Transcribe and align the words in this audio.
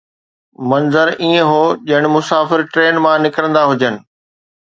منظر 0.69 1.07
ائين 1.23 1.41
هو 1.51 1.61
ڄڻ 1.87 2.03
مسافر 2.15 2.59
ٽرين 2.73 2.95
مان 3.07 3.17
نڪرندا 3.27 3.61
هجن. 3.73 3.93